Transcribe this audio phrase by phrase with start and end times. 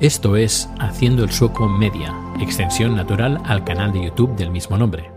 [0.00, 5.12] Esto es Haciendo el Sueco Media, extensión natural al canal de YouTube del mismo nombre.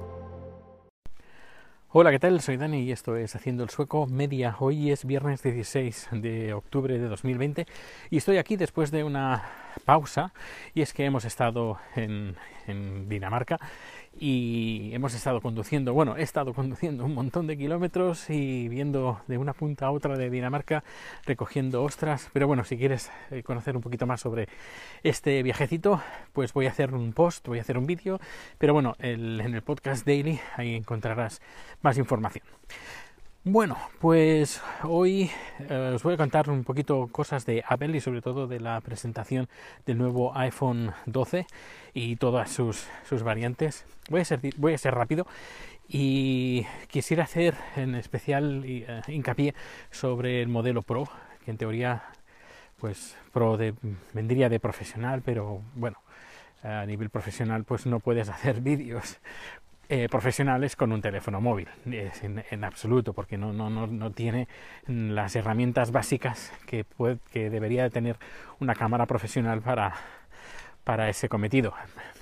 [1.89, 2.39] Hola, ¿qué tal?
[2.41, 4.55] Soy Dani y esto es Haciendo el Sueco Media.
[4.59, 7.65] Hoy es viernes 16 de octubre de 2020
[8.11, 9.45] y estoy aquí después de una
[9.83, 10.31] pausa
[10.75, 12.35] y es que hemos estado en,
[12.67, 13.59] en Dinamarca
[14.19, 19.37] y hemos estado conduciendo, bueno, he estado conduciendo un montón de kilómetros y viendo de
[19.37, 20.83] una punta a otra de Dinamarca,
[21.25, 24.47] recogiendo ostras, pero bueno, si quieres eh, conocer un poquito más sobre
[25.03, 26.01] este viajecito,
[26.33, 28.19] pues voy a hacer un post, voy a hacer un vídeo,
[28.57, 31.41] pero bueno, el, en el podcast daily ahí encontrarás
[31.81, 32.45] más información.
[33.43, 35.31] Bueno, pues hoy
[35.69, 38.81] eh, os voy a contar un poquito cosas de Apple y sobre todo de la
[38.81, 39.47] presentación
[39.85, 41.47] del nuevo iPhone 12
[41.93, 43.85] y todas sus, sus variantes.
[44.09, 45.27] Voy a, ser, voy a ser rápido
[45.87, 49.55] y quisiera hacer en especial eh, hincapié
[49.91, 51.07] sobre el modelo Pro,
[51.45, 52.03] que en teoría
[52.75, 53.57] pues Pro
[54.11, 56.01] vendría de profesional, pero bueno,
[56.63, 59.19] a nivel profesional pues no puedes hacer vídeos
[59.89, 64.47] eh, profesionales con un teléfono móvil, en, absoluto, porque no, no, no, no, tiene
[64.87, 68.17] las herramientas básicas que, puede, que debería tener
[68.59, 69.93] una cámara profesional para,
[70.83, 71.73] para ese cometido.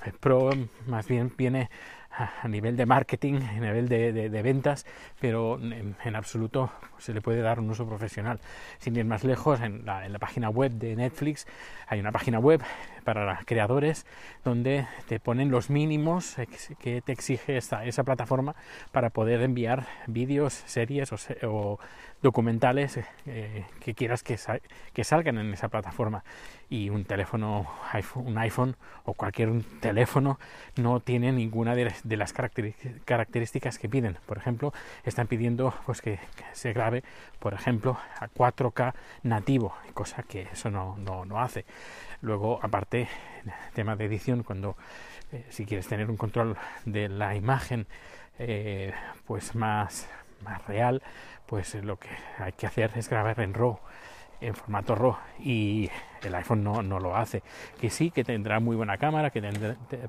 [0.04, 0.50] El Pro
[0.86, 1.68] más bien viene
[2.42, 4.86] a nivel de marketing, a nivel de, de, de ventas,
[5.20, 8.40] pero en, en, absoluto se le puede dar un uso profesional.
[8.78, 11.46] Sin ir más lejos, en la, en la, página web de Netflix
[11.86, 12.62] hay una página web
[13.04, 14.06] para creadores
[14.44, 16.36] donde te ponen los mínimos
[16.80, 18.56] que te exige esta, esa plataforma
[18.92, 21.78] para poder enviar vídeos, series o, o
[22.22, 24.38] documentales eh, que quieras que,
[24.92, 26.24] que, salgan en esa plataforma.
[26.68, 27.66] Y un teléfono,
[28.16, 30.38] un iPhone o cualquier teléfono
[30.76, 34.18] no tiene ninguna de, de las características que piden.
[34.26, 34.72] Por ejemplo,
[35.04, 36.18] están pidiendo pues, que,
[36.52, 37.02] se grabe,
[37.38, 41.64] por ejemplo, a 4K nativo, cosa que eso no, no, no hace.
[42.20, 43.08] Luego, aparte,
[43.74, 44.76] tema de edición, cuando
[45.32, 47.86] eh, si quieres tener un control de la imagen
[48.38, 48.92] eh,
[49.26, 50.08] pues más,
[50.42, 51.02] más real,
[51.46, 53.78] pues lo que hay que hacer es grabar en RAW
[54.40, 55.90] en formato RAW y
[56.22, 57.42] el iPhone no, no, lo hace.
[57.80, 59.40] Que sí, que tendrá muy buena cámara, que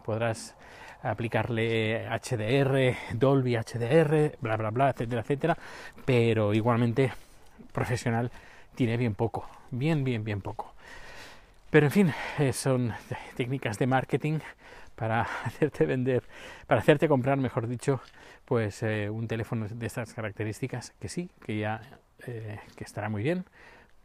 [0.03, 0.55] podrás
[1.03, 5.57] aplicarle HDR, Dolby HDR, bla, bla, bla, etcétera, etcétera,
[6.05, 7.11] pero igualmente
[7.71, 8.31] profesional
[8.75, 10.73] tiene bien poco, bien, bien, bien poco.
[11.69, 12.93] Pero en fin, eh, son
[13.35, 14.39] técnicas de marketing
[14.95, 16.23] para hacerte vender,
[16.65, 18.01] para hacerte comprar, mejor dicho,
[18.45, 21.81] pues eh, un teléfono de estas características, que sí, que ya
[22.25, 23.45] eh, que estará muy bien,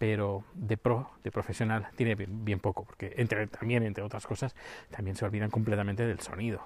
[0.02, 4.52] pero de pro, de profesional, tiene bien, bien, poco, porque entre, también, entre otras cosas,
[4.90, 6.60] también se olvidan completamente del sonido.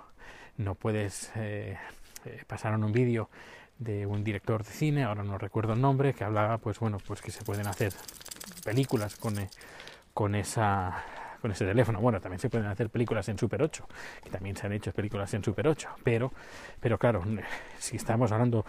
[0.57, 1.77] No puedes eh,
[2.25, 3.29] en un vídeo
[3.79, 7.21] de un director de cine, ahora no recuerdo el nombre, que hablaba, pues bueno, pues
[7.21, 7.93] que se pueden hacer
[8.65, 9.35] películas con,
[10.15, 11.05] con esa
[11.43, 12.01] con ese teléfono.
[12.01, 13.87] Bueno, también se pueden hacer películas en Super 8,
[14.25, 16.33] que también se han hecho películas en Super 8, pero,
[16.81, 17.23] pero claro,
[17.79, 18.65] si estamos hablando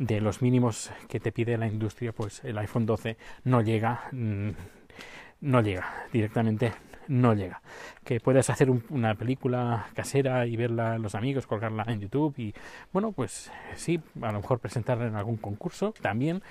[0.00, 5.60] de los mínimos que te pide la industria, pues el iPhone 12 no llega, no
[5.60, 6.72] llega, directamente
[7.06, 7.60] no llega.
[8.02, 12.54] Que puedes hacer un, una película casera y verla los amigos, colgarla en YouTube y,
[12.92, 16.42] bueno, pues sí, a lo mejor presentarla en algún concurso también,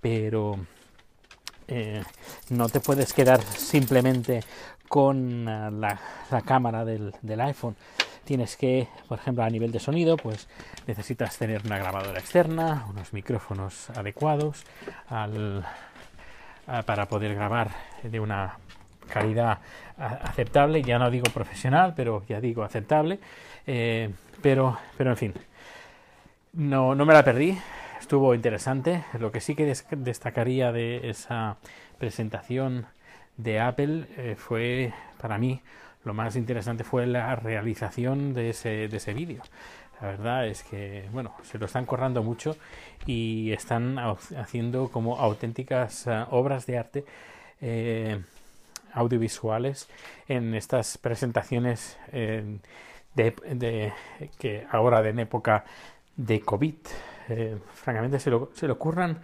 [0.00, 0.56] pero
[1.68, 2.02] eh,
[2.48, 4.40] no te puedes quedar simplemente
[4.88, 6.00] con uh, la,
[6.30, 7.76] la, cámara del, del, iPhone.
[8.24, 10.48] Tienes que, por ejemplo, a nivel de sonido, pues
[10.86, 14.64] necesitas tener una grabadora externa, unos micrófonos adecuados
[15.08, 15.64] al,
[16.86, 17.70] para poder grabar
[18.02, 18.58] de una
[19.08, 19.58] calidad
[19.98, 20.82] aceptable.
[20.82, 23.18] Ya no digo profesional, pero ya digo aceptable.
[23.66, 24.10] Eh,
[24.42, 25.34] pero, pero en fin,
[26.54, 27.58] no, no me la perdí
[28.04, 29.02] estuvo interesante.
[29.18, 31.56] Lo que sí que destacaría de esa
[31.98, 32.86] presentación
[33.38, 35.62] de Apple eh, fue, para mí,
[36.04, 39.42] lo más interesante fue la realización de ese, de ese vídeo.
[40.00, 42.56] La verdad es que, bueno, se lo están corrando mucho
[43.06, 47.04] y están haciendo como auténticas uh, obras de arte
[47.60, 48.20] eh,
[48.92, 49.88] audiovisuales
[50.28, 52.58] en estas presentaciones eh,
[53.14, 53.92] de,
[54.38, 55.64] que ahora en época
[56.16, 56.74] de COVID
[57.28, 59.20] eh, francamente se lo, se lo ocurran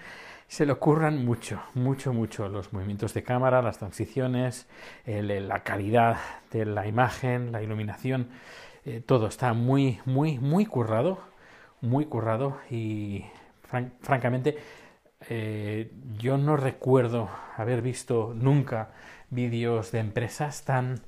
[0.50, 4.67] se le ocurran mucho, mucho, mucho los movimientos de cámara, las transiciones,
[5.06, 6.17] la calidad
[6.50, 8.31] de la imagen, la iluminación,
[8.85, 11.20] eh, todo está muy, muy, muy currado,
[11.81, 13.25] muy currado y
[13.62, 14.58] fran francamente
[15.29, 18.91] eh, yo no recuerdo haber visto nunca
[19.31, 21.00] vídeos de empresas tan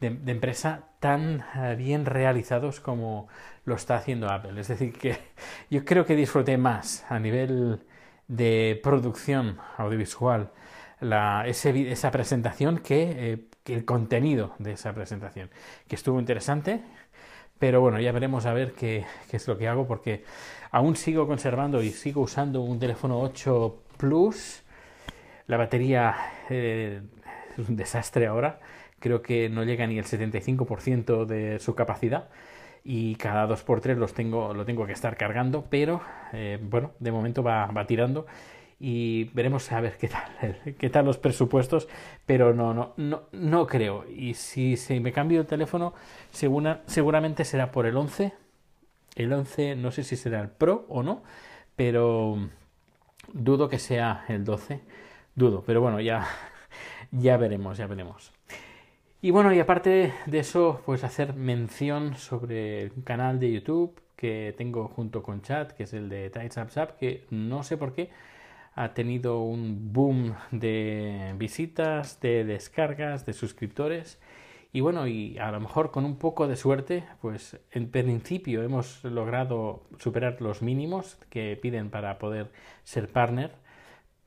[0.00, 3.28] de, de empresa tan uh, bien realizados como
[3.66, 4.58] lo está haciendo Apple.
[4.58, 5.18] Es decir, que
[5.70, 7.80] yo creo que disfruté más a nivel
[8.28, 10.50] de producción audiovisual.
[11.00, 15.50] Esa presentación eh, que, el contenido de esa presentación,
[15.88, 16.80] que estuvo interesante,
[17.58, 20.24] pero bueno, ya veremos a ver qué, es lo que hago porque
[20.70, 24.62] aún sigo conservando y sigo usando un teléfono 8 Plus.
[25.46, 26.16] La batería
[26.50, 27.00] eh,
[27.56, 28.60] es un desastre ahora,
[28.98, 32.28] creo que no llega ni el 75% de su capacidad
[32.88, 36.02] y cada 2x3 los tengo, lo tengo que estar cargando, pero
[36.32, 38.26] eh, bueno, de momento va, va tirando
[38.78, 41.88] y veremos a ver qué tal, qué tal los presupuestos,
[42.26, 44.04] pero no, no, no, no creo.
[44.08, 45.94] Y si, si me cambio el teléfono,
[46.30, 48.32] seguramente será por el 11.
[49.16, 51.24] El 11 no sé si será el Pro o no,
[51.74, 52.38] pero
[53.32, 54.80] dudo que sea el 12.
[55.34, 56.24] Dudo, pero bueno, ya,
[57.10, 58.35] ya veremos, ya veremos.
[59.22, 64.54] Y bueno, y aparte de eso, pues hacer mención sobre el canal de YouTube que
[64.56, 68.10] tengo junto con Chat, que es el de Up que no sé por qué
[68.74, 74.20] ha tenido un boom de visitas, de descargas, de suscriptores.
[74.72, 79.02] Y bueno, y a lo mejor con un poco de suerte, pues en principio hemos
[79.04, 82.50] logrado superar los mínimos que piden para poder
[82.84, 83.52] ser partner,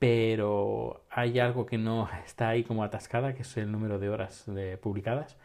[0.00, 4.46] pero hay algo que no está ahí como atascada, que es el número de horas
[4.82, 5.36] publicadas.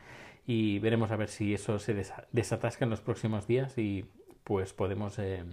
[0.48, 1.94] Y veremos a ver si eso se
[2.32, 4.06] desatasca en los próximos días y
[4.44, 5.44] pues podemos eh,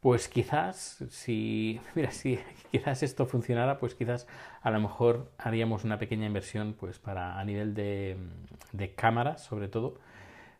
[0.00, 2.38] pues quizás si mira si
[2.70, 4.26] quizás esto funcionara pues quizás
[4.60, 8.18] a lo mejor haríamos una pequeña inversión pues para a nivel de,
[8.72, 9.94] de cámaras sobre todo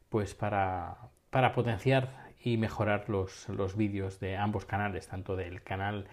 [0.08, 0.96] pues para,
[1.31, 6.06] para potenciar y mejorar los, los vídeos de ambos canales tanto del canal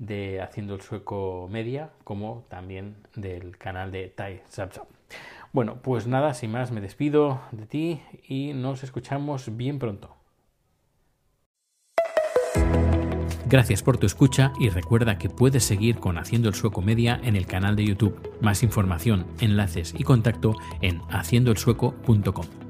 [0.00, 4.42] de Haciendo el Sueco Media como también del canal de Tai
[5.52, 10.16] Bueno, pues nada, sin más me despido de ti y nos escuchamos bien pronto.
[13.46, 17.34] Gracias por tu escucha y recuerda que puedes seguir con Haciendo el Sueco Media en
[17.34, 18.32] el canal de YouTube.
[18.40, 22.69] Más información, enlaces y contacto en haciendoelsueco.com.